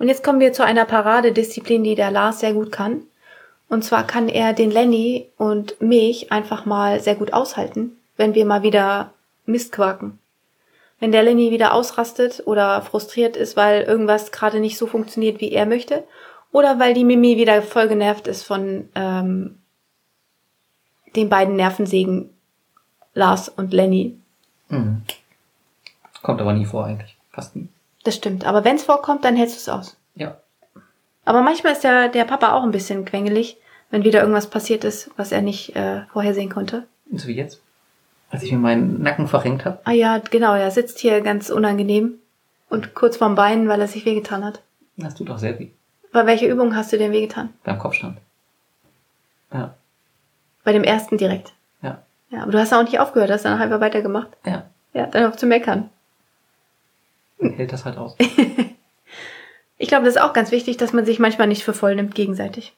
Und 0.00 0.08
jetzt 0.08 0.24
kommen 0.24 0.40
wir 0.40 0.52
zu 0.52 0.64
einer 0.64 0.86
Paradedisziplin, 0.86 1.84
die 1.84 1.94
der 1.94 2.10
Lars 2.10 2.40
sehr 2.40 2.52
gut 2.52 2.72
kann. 2.72 3.02
Und 3.68 3.84
zwar 3.84 4.04
kann 4.04 4.28
er 4.28 4.54
den 4.54 4.72
Lenny 4.72 5.30
und 5.36 5.80
mich 5.80 6.32
einfach 6.32 6.66
mal 6.66 6.98
sehr 6.98 7.14
gut 7.14 7.32
aushalten, 7.32 7.96
wenn 8.16 8.34
wir 8.34 8.44
mal 8.44 8.64
wieder 8.64 9.12
Mist 9.46 9.70
quaken. 9.70 10.18
Wenn 11.00 11.12
der 11.12 11.22
Lenny 11.22 11.50
wieder 11.50 11.74
ausrastet 11.74 12.42
oder 12.46 12.82
frustriert 12.82 13.36
ist, 13.36 13.56
weil 13.56 13.82
irgendwas 13.82 14.32
gerade 14.32 14.60
nicht 14.60 14.78
so 14.78 14.86
funktioniert, 14.86 15.40
wie 15.40 15.52
er 15.52 15.66
möchte. 15.66 16.04
Oder 16.50 16.78
weil 16.78 16.94
die 16.94 17.04
Mimi 17.04 17.36
wieder 17.36 17.62
voll 17.62 17.88
genervt 17.88 18.26
ist 18.26 18.42
von 18.42 18.88
ähm, 18.94 19.58
den 21.14 21.28
beiden 21.28 21.56
Nervensägen 21.56 22.30
Lars 23.14 23.48
und 23.48 23.72
Lenny. 23.72 24.18
Mhm. 24.68 25.02
Kommt 26.22 26.40
aber 26.40 26.52
nie 26.52 26.66
vor 26.66 26.84
eigentlich. 26.84 27.16
Fast 27.30 27.54
nie. 27.54 27.68
Das 28.04 28.16
stimmt. 28.16 28.44
Aber 28.46 28.64
wenn 28.64 28.76
es 28.76 28.84
vorkommt, 28.84 29.24
dann 29.24 29.36
hältst 29.36 29.56
du 29.56 29.60
es 29.60 29.68
aus. 29.68 29.96
Ja. 30.14 30.38
Aber 31.24 31.42
manchmal 31.42 31.74
ist 31.74 31.84
der, 31.84 32.08
der 32.08 32.24
Papa 32.24 32.52
auch 32.52 32.62
ein 32.62 32.70
bisschen 32.70 33.04
quengelig, 33.04 33.58
wenn 33.90 34.04
wieder 34.04 34.20
irgendwas 34.20 34.48
passiert 34.48 34.84
ist, 34.84 35.10
was 35.16 35.30
er 35.30 35.42
nicht 35.42 35.76
äh, 35.76 36.02
vorhersehen 36.12 36.48
konnte. 36.48 36.86
So 37.12 37.28
wie 37.28 37.34
jetzt. 37.34 37.60
Als 38.30 38.42
ich 38.42 38.52
mir 38.52 38.58
meinen 38.58 39.02
Nacken 39.02 39.26
verrenkt 39.26 39.64
habe. 39.64 39.80
Ah 39.84 39.92
ja, 39.92 40.18
genau, 40.18 40.54
er 40.54 40.70
sitzt 40.70 40.98
hier 40.98 41.20
ganz 41.22 41.50
unangenehm 41.50 42.14
und 42.68 42.94
kurz 42.94 43.16
vorm 43.16 43.34
Bein, 43.34 43.68
weil 43.68 43.80
er 43.80 43.88
sich 43.88 44.04
wehgetan 44.04 44.44
hat. 44.44 44.60
Das 44.96 45.14
tut 45.14 45.30
auch 45.30 45.38
sehr 45.38 45.58
weh. 45.58 45.68
Bei 46.12 46.26
welcher 46.26 46.48
Übung 46.48 46.76
hast 46.76 46.92
du 46.92 46.98
denn 46.98 47.12
wehgetan? 47.12 47.54
Beim 47.64 47.78
Kopfstand. 47.78 48.18
Ja. 49.52 49.74
Bei 50.64 50.72
dem 50.72 50.84
ersten 50.84 51.16
direkt. 51.16 51.52
Ja. 51.82 52.02
Ja, 52.30 52.42
aber 52.42 52.52
du 52.52 52.58
hast 52.58 52.72
auch 52.74 52.82
nicht 52.82 53.00
aufgehört, 53.00 53.30
hast 53.30 53.44
dann 53.44 53.60
einfach 53.60 53.80
weitergemacht. 53.80 54.28
Ja. 54.44 54.64
Ja, 54.92 55.06
dann 55.06 55.26
auf 55.26 55.36
zu 55.36 55.46
meckern. 55.46 55.88
Dann 57.38 57.52
hält 57.52 57.72
das 57.72 57.84
halt 57.84 57.96
aus. 57.96 58.16
Ich 59.78 59.88
glaube, 59.88 60.04
das 60.04 60.16
ist 60.16 60.20
auch 60.20 60.32
ganz 60.32 60.50
wichtig, 60.50 60.76
dass 60.76 60.92
man 60.92 61.06
sich 61.06 61.20
manchmal 61.20 61.46
nicht 61.46 61.62
für 61.62 61.72
voll 61.72 61.94
nimmt 61.94 62.14
gegenseitig. 62.14 62.74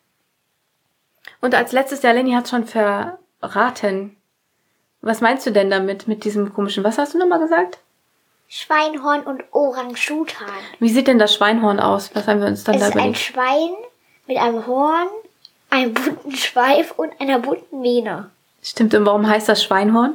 Und 1.40 1.54
als 1.54 1.72
letztes, 1.72 2.00
der 2.00 2.12
Lenny 2.12 2.32
hat 2.32 2.48
schon 2.48 2.66
verraten. 2.66 4.16
Was 5.02 5.20
meinst 5.20 5.46
du 5.46 5.50
denn 5.50 5.70
damit, 5.70 6.08
mit 6.08 6.24
diesem 6.24 6.52
komischen, 6.52 6.84
was 6.84 6.98
hast 6.98 7.14
du 7.14 7.18
nochmal 7.18 7.40
gesagt? 7.40 7.78
Schweinhorn 8.48 9.22
und 9.22 9.44
Orangutan. 9.52 10.48
Wie 10.78 10.90
sieht 10.90 11.06
denn 11.06 11.18
das 11.18 11.34
Schweinhorn 11.34 11.80
aus? 11.80 12.10
Was 12.14 12.26
haben 12.26 12.40
wir 12.40 12.48
uns 12.48 12.64
dann 12.64 12.74
Es 12.74 12.80
da 12.80 12.88
ist 12.88 12.92
ein 12.94 12.98
überlegt? 12.98 13.18
Schwein 13.18 13.70
mit 14.26 14.36
einem 14.36 14.66
Horn, 14.66 15.08
einem 15.70 15.94
bunten 15.94 16.36
Schweif 16.36 16.92
und 16.98 17.12
einer 17.20 17.38
bunten 17.38 17.80
Mähne. 17.80 18.30
Stimmt, 18.62 18.94
und 18.94 19.06
warum 19.06 19.26
heißt 19.26 19.48
das 19.48 19.62
Schweinhorn? 19.62 20.14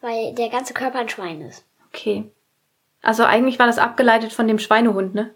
Weil 0.00 0.34
der 0.34 0.50
ganze 0.50 0.74
Körper 0.74 0.98
ein 0.98 1.08
Schwein 1.08 1.40
ist. 1.40 1.64
Okay. 1.88 2.30
Also 3.02 3.24
eigentlich 3.24 3.58
war 3.58 3.66
das 3.66 3.78
abgeleitet 3.78 4.32
von 4.32 4.46
dem 4.46 4.58
Schweinehund, 4.58 5.14
ne? 5.14 5.30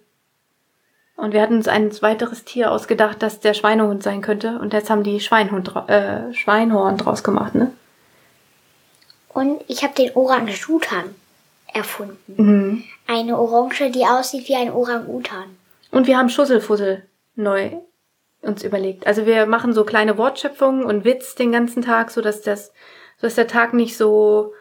Und 1.17 1.33
wir 1.33 1.43
hatten 1.43 1.57
uns 1.57 1.67
ein 1.67 1.91
weiteres 2.01 2.45
Tier 2.45 2.71
ausgedacht, 2.71 3.23
das 3.23 3.41
der 3.41 3.55
Schweinehund 3.55 4.03
sein 4.03 4.21
könnte. 4.23 4.59
Und 4.61 4.73
jetzt 4.73 4.89
haben 4.89 5.03
die 5.03 5.21
Schweinhund, 5.21 5.75
äh, 5.89 6.33
Schweinhorn 6.33 6.97
draus 6.97 7.25
gemacht, 7.25 7.55
ne? 7.55 7.73
Und 9.39 9.61
ich 9.69 9.85
habe 9.85 9.95
den 9.95 10.17
Orangutan 10.17 11.15
erfunden. 11.73 12.35
Mhm. 12.37 12.85
Eine 13.07 13.39
Orange, 13.39 13.89
die 13.89 14.05
aussieht 14.05 14.49
wie 14.49 14.57
ein 14.57 14.73
Orang-Utan. 14.73 15.57
Und 15.93 16.09
wir 16.09 16.19
haben 16.19 16.29
Schusselfussel 16.29 17.07
neu 17.37 17.71
uns 18.43 18.65
überlegt. 18.65 19.07
Also 19.07 19.27
wir 19.27 19.47
machen 19.47 19.73
so 19.73 19.85
kleine 19.85 20.19
Wortschöpfungen 20.19 20.85
und 20.85 21.05
Witz 21.05 21.37
den 21.37 21.53
ganzen 21.53 21.83
Tag, 21.83 22.11
so 22.11 22.21
dass 22.21 22.43
das, 22.43 22.73
so 23.19 23.29
dass 23.29 23.37
der 23.37 23.47
Tag 23.47 23.75
nicht 23.75 23.97
so 23.97 24.55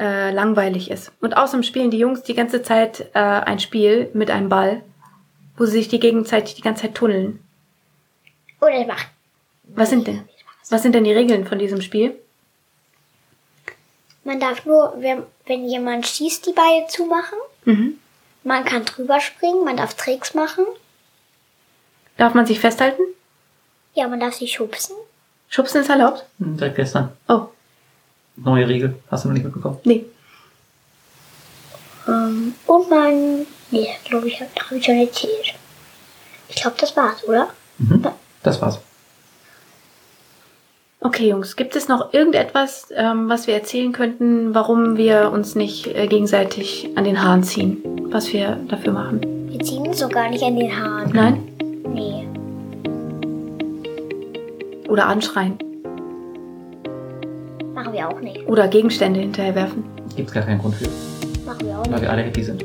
äh, 0.00 0.32
langweilig 0.32 0.90
ist. 0.90 1.12
Und 1.20 1.36
außerdem 1.36 1.62
spielen 1.62 1.92
die 1.92 1.98
Jungs 1.98 2.24
die 2.24 2.34
ganze 2.34 2.60
Zeit 2.60 3.10
äh, 3.14 3.20
ein 3.20 3.60
Spiel 3.60 4.10
mit 4.14 4.32
einem 4.32 4.48
Ball. 4.48 4.82
Wo 5.56 5.64
sie 5.64 5.78
sich 5.78 5.86
die 5.86 6.00
gegenseitig 6.00 6.56
die 6.56 6.62
ganze 6.62 6.82
Zeit 6.82 6.96
tunneln. 6.96 7.38
Oder 8.60 8.84
macht. 8.84 9.06
Was 9.62 9.90
sind 9.90 10.08
denn? 10.08 10.28
Was 10.70 10.82
sind 10.82 10.96
denn 10.96 11.04
die 11.04 11.12
Regeln 11.12 11.46
von 11.46 11.60
diesem 11.60 11.80
Spiel? 11.82 12.18
Man 14.24 14.40
darf 14.40 14.64
nur, 14.64 14.94
wenn, 14.98 15.22
wenn 15.46 15.64
jemand 15.68 16.06
schießt, 16.06 16.46
die 16.46 16.52
Beine 16.52 16.86
zumachen. 16.88 17.38
Mhm. 17.64 17.98
Man 18.42 18.64
kann 18.64 18.84
drüber 18.84 19.20
springen, 19.20 19.64
man 19.64 19.76
darf 19.76 19.94
Tricks 19.94 20.34
machen. 20.34 20.64
Darf 22.16 22.34
man 22.34 22.46
sich 22.46 22.60
festhalten? 22.60 23.02
Ja, 23.94 24.08
man 24.08 24.20
darf 24.20 24.34
sich 24.34 24.52
schubsen. 24.52 24.96
Schubsen 25.48 25.82
ist 25.82 25.88
erlaubt? 25.88 26.24
Hm, 26.38 26.58
Seit 26.58 26.74
gestern. 26.76 27.12
Oh, 27.28 27.46
Neue 28.36 28.66
Regel. 28.68 28.96
Hast 29.10 29.24
du 29.24 29.28
noch 29.28 29.34
nicht 29.34 29.44
mitbekommen? 29.44 29.78
nee. 29.84 30.04
Ähm, 32.06 32.54
und 32.66 32.90
man. 32.90 33.46
Nee, 33.70 33.88
glaube 34.04 34.28
ich, 34.28 34.40
habe 34.40 34.50
hab 34.60 34.72
ich 34.72 34.84
schon 34.84 34.96
erzählt. 34.98 35.54
Ich 36.48 36.56
glaube, 36.56 36.76
das 36.78 36.94
war's, 36.96 37.24
oder? 37.24 37.48
Mhm. 37.78 38.06
Das 38.42 38.60
war's. 38.60 38.78
Okay, 41.06 41.28
Jungs, 41.28 41.54
gibt 41.56 41.76
es 41.76 41.86
noch 41.86 42.14
irgendetwas, 42.14 42.88
ähm, 42.96 43.28
was 43.28 43.46
wir 43.46 43.52
erzählen 43.52 43.92
könnten, 43.92 44.54
warum 44.54 44.96
wir 44.96 45.30
uns 45.32 45.54
nicht 45.54 45.86
äh, 45.86 46.06
gegenseitig 46.06 46.88
an 46.94 47.04
den 47.04 47.22
Haaren 47.22 47.42
ziehen? 47.42 47.76
Was 48.08 48.32
wir 48.32 48.56
dafür 48.68 48.94
machen? 48.94 49.20
Wir 49.50 49.60
ziehen 49.60 49.86
uns 49.86 49.98
so 49.98 50.08
gar 50.08 50.30
nicht 50.30 50.42
an 50.42 50.56
den 50.56 50.74
Haaren. 50.74 51.12
Nein? 51.12 51.42
Nee. 51.92 52.26
Oder 54.88 55.06
anschreien? 55.06 55.58
Machen 57.74 57.92
wir 57.92 58.08
auch 58.08 58.20
nicht. 58.20 58.48
Oder 58.48 58.66
Gegenstände 58.68 59.20
hinterherwerfen? 59.20 59.84
Gibt's 60.16 60.32
gar 60.32 60.44
keinen 60.44 60.58
Grund 60.58 60.74
für. 60.76 60.88
Machen 61.44 61.66
wir 61.66 61.78
auch 61.78 61.84
Weil 61.84 61.90
nicht. 61.90 62.00
wir 62.02 62.10
alle 62.10 62.22
happy 62.22 62.42
sind. 62.42 62.64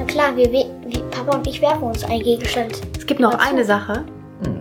Na 0.00 0.04
klar, 0.06 0.36
wir, 0.36 0.50
wir, 0.50 0.64
Papa 1.12 1.36
und 1.36 1.46
ich 1.46 1.62
werfen 1.62 1.84
uns 1.84 2.02
einen 2.02 2.24
Gegenstand. 2.24 2.80
Es 2.98 3.06
gibt 3.06 3.20
noch 3.20 3.38
eine? 3.38 3.64
Sache. 3.64 4.04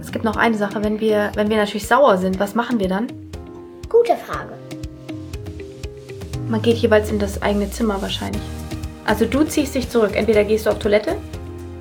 Es 0.01 0.11
gibt 0.11 0.25
noch 0.25 0.35
eine 0.35 0.57
Sache. 0.57 0.83
Wenn 0.83 0.99
wir, 0.99 1.31
wenn 1.35 1.49
wir 1.49 1.57
natürlich 1.57 1.87
sauer 1.87 2.17
sind, 2.17 2.39
was 2.39 2.55
machen 2.55 2.79
wir 2.79 2.87
dann? 2.87 3.07
Gute 3.89 4.15
Frage. 4.15 4.53
Man 6.49 6.61
geht 6.61 6.77
jeweils 6.77 7.09
in 7.09 7.19
das 7.19 7.41
eigene 7.41 7.69
Zimmer 7.71 8.01
wahrscheinlich. 8.01 8.41
Also 9.05 9.25
du 9.25 9.43
ziehst 9.43 9.75
dich 9.75 9.89
zurück. 9.89 10.11
Entweder 10.15 10.43
gehst 10.43 10.65
du 10.65 10.69
auf 10.71 10.79
Toilette 10.79 11.15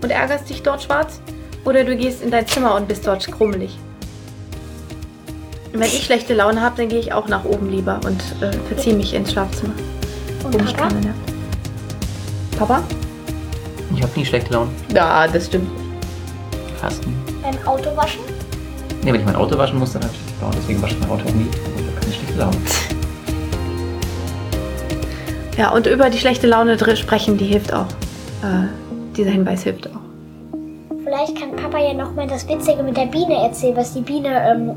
und 0.03 0.11
ärgerst 0.11 0.49
dich 0.51 0.63
dort 0.63 0.83
schwarz, 0.83 1.21
oder 1.65 1.85
du 1.85 1.97
gehst 1.97 2.23
in 2.23 2.31
dein 2.31 2.47
Zimmer 2.47 2.75
und 2.75 2.89
bist 2.89 3.07
dort 3.07 3.31
krummelig. 3.31 3.79
Und 5.73 5.81
wenn 5.81 5.87
ich 5.87 6.05
schlechte 6.05 6.35
Laune 6.35 6.61
habe, 6.61 6.77
dann 6.77 6.89
gehe 6.89 6.99
ich 6.99 7.13
auch 7.13 7.29
nach 7.29 7.45
oben 7.45 7.71
lieber 7.71 8.01
und 8.05 8.21
äh, 8.43 8.53
verziehe 8.69 8.95
mich 8.97 9.15
ins 9.15 9.33
Schlafzimmer, 9.33 9.73
Und 10.45 10.55
wo 10.55 10.59
mich 10.59 10.75
Papa? 10.77 10.89
keiner 10.89 11.01
nervt. 11.01 11.19
Papa? 12.59 12.83
Ich 13.95 14.03
habe 14.03 14.13
nie 14.19 14.27
schlechte 14.27 14.53
Laune. 14.53 14.71
Ja, 14.95 15.27
das 15.29 15.47
stimmt. 15.47 15.71
Fast 16.81 17.07
nie. 17.07 17.15
Beim 17.43 17.67
Autowaschen? 17.67 18.21
Nee, 19.05 19.13
wenn 19.13 19.21
ich 19.21 19.27
mein 19.27 19.37
Auto 19.37 19.59
waschen 19.59 19.79
muss, 19.79 19.93
dann 19.93 20.03
habe 20.03 20.13
ich 20.13 20.21
schlechte 20.21 20.43
Laune. 20.43 20.57
Deswegen 20.57 20.83
wasche 20.83 20.95
ich 20.95 21.01
mein 21.01 21.11
Auto 21.11 21.29
auch 21.29 21.35
nie. 21.35 21.45
Und 21.45 21.81
ich 21.81 21.87
habe 21.87 22.01
keine 22.01 22.13
schlechte 22.13 22.39
Laune. 22.39 22.57
Ja, 25.59 25.71
und 25.71 25.87
über 25.87 26.09
die 26.09 26.17
schlechte 26.17 26.47
Laune 26.47 26.79
sprechen, 26.97 27.37
die 27.37 27.45
hilft 27.45 27.75
auch. 27.75 27.87
Äh, 28.43 28.69
dieser 29.17 29.31
Hinweis 29.31 29.65
hilft 29.65 29.87
auch. 29.87 30.01
Vielleicht 31.05 31.39
kann 31.39 31.55
Papa 31.55 31.79
ja 31.79 31.93
noch 31.93 32.15
mal 32.15 32.27
das 32.27 32.49
Witzige 32.49 32.83
mit 32.83 32.97
der 32.97 33.05
Biene 33.05 33.35
erzählen, 33.35 33.77
was 33.77 33.93
die 33.93 34.01
Biene 34.01 34.29
ähm, 34.51 34.71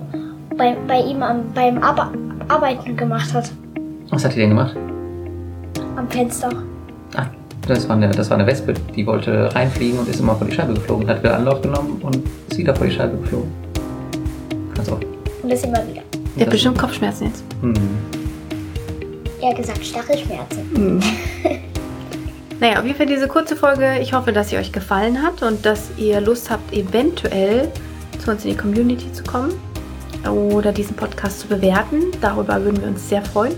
bei, 0.58 0.76
bei 0.86 1.00
ihm 1.00 1.24
am, 1.24 1.54
beim 1.54 1.82
Arbe 1.82 2.10
Arbeiten 2.50 2.98
gemacht 2.98 3.34
hat. 3.34 3.52
Was 4.10 4.26
hat 4.26 4.36
die 4.36 4.40
denn 4.40 4.50
gemacht? 4.50 4.76
Am 5.96 6.10
Fenster. 6.10 6.50
Ah, 7.16 7.28
das 7.68 7.88
war, 7.90 7.96
eine, 7.96 8.10
das 8.12 8.30
war 8.30 8.38
eine 8.38 8.48
Wespe. 8.48 8.74
Die 8.96 9.06
wollte 9.06 9.54
reinfliegen 9.54 10.00
und 10.00 10.08
ist 10.08 10.20
immer 10.20 10.36
vor 10.36 10.48
die 10.48 10.54
Scheibe 10.54 10.74
geflogen. 10.74 11.08
Hat 11.08 11.24
wieder 11.24 11.36
Anlauf 11.38 11.62
genommen 11.62 12.00
und 12.02 12.22
ist 12.50 12.58
wieder 12.58 12.76
vor 12.76 12.88
die 12.88 12.94
Scheibe 12.94 13.18
geflogen. 13.18 13.52
Also, 14.78 15.00
Und 15.42 15.52
das 15.52 15.64
immer 15.64 15.86
wieder. 15.88 16.02
Der 16.36 16.46
hat 16.46 16.52
bestimmt 16.52 16.78
Kopfschmerzen 16.78 17.28
jetzt. 17.28 17.44
Hm. 17.62 17.74
Er 19.42 19.50
hat 19.50 19.58
gesagt, 19.58 19.86
Stachelschmerzen. 19.86 21.02
Naja, 22.60 22.80
auf 22.80 22.86
jeden 22.86 22.96
Fall 22.96 23.06
diese 23.06 23.28
kurze 23.28 23.56
Folge. 23.56 24.00
Ich 24.00 24.14
hoffe, 24.14 24.32
dass 24.32 24.50
sie 24.50 24.58
euch 24.58 24.72
gefallen 24.72 25.22
hat 25.22 25.44
und 25.44 25.66
dass 25.66 25.90
ihr 25.98 26.22
Lust 26.22 26.50
habt, 26.50 26.74
eventuell 26.74 27.70
zu 28.24 28.32
uns 28.32 28.46
in 28.46 28.52
die 28.52 28.58
Community 28.58 29.12
zu 29.12 29.24
kommen 29.24 29.54
oder 30.26 30.72
diesen 30.72 30.96
Podcast 30.96 31.42
zu 31.42 31.48
bewerten. 31.48 32.04
Darüber 32.22 32.64
würden 32.64 32.82
wir 32.82 32.88
uns 32.88 33.10
sehr 33.10 33.22
freuen. 33.22 33.56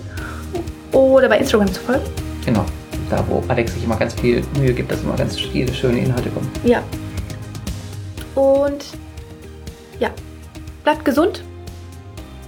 Oder 0.92 1.30
bei 1.30 1.38
Instagram 1.38 1.72
zu 1.72 1.80
folgen. 1.82 2.02
Genau. 2.44 2.66
Da, 3.10 3.24
wo 3.28 3.44
Alex 3.48 3.74
sich 3.74 3.84
immer 3.84 3.96
ganz 3.96 4.14
viel 4.14 4.44
Mühe 4.60 4.74
gibt, 4.74 4.92
dass 4.92 5.02
immer 5.02 5.16
ganz 5.16 5.38
viele 5.40 5.74
schöne 5.74 6.00
Inhalte 6.00 6.30
kommen. 6.30 6.50
Ja. 6.64 6.84
Und 8.36 8.86
ja, 10.00 10.10
bleibt 10.84 11.06
gesund 11.06 11.44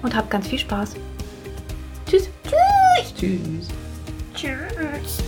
und 0.02 0.16
habt 0.16 0.30
ganz 0.30 0.48
viel 0.48 0.60
Spaß. 0.60 0.96
Tschüss. 2.06 2.30
Tschüss. 3.16 3.68
Tschüss. 4.36 5.24